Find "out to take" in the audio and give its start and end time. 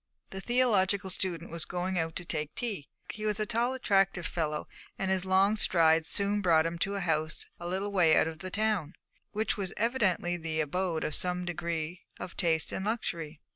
1.99-2.55